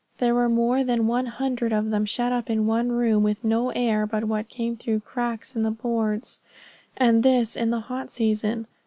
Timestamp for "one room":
2.65-3.21